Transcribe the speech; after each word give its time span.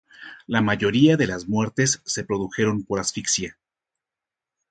La 0.47 0.61
mayoría 0.61 1.15
de 1.15 1.27
las 1.27 1.47
muertes 1.47 2.01
se 2.05 2.23
produjeron 2.23 2.83
por 2.85 2.99
asfixia. 2.99 3.59